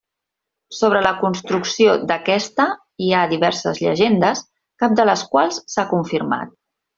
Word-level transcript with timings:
Sobre 0.75 1.01
la 1.07 1.11
construcció 1.19 1.93
d'aquesta 2.11 2.65
hi 3.03 3.11
ha 3.13 3.21
diverses 3.35 3.83
llegendes, 3.85 4.43
cap 4.85 4.97
de 5.01 5.07
les 5.11 5.27
quals 5.37 5.61
s'ha 5.75 5.87
confirmat. 5.97 6.59